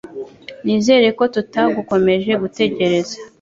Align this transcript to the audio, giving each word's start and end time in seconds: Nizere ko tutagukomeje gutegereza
Nizere 0.63 1.07
ko 1.17 1.23
tutagukomeje 1.33 2.31
gutegereza 2.41 3.15